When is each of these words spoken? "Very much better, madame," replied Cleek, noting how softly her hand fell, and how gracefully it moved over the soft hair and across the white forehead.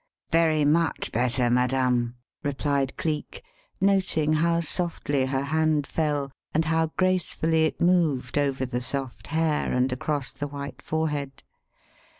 "Very 0.31 0.65
much 0.65 1.11
better, 1.11 1.51
madame," 1.51 2.15
replied 2.41 2.97
Cleek, 2.97 3.43
noting 3.79 4.33
how 4.33 4.59
softly 4.59 5.27
her 5.27 5.43
hand 5.43 5.85
fell, 5.85 6.31
and 6.55 6.65
how 6.65 6.87
gracefully 6.97 7.65
it 7.65 7.79
moved 7.79 8.35
over 8.35 8.65
the 8.65 8.81
soft 8.81 9.27
hair 9.27 9.71
and 9.71 9.91
across 9.93 10.31
the 10.33 10.47
white 10.47 10.81
forehead. 10.81 11.43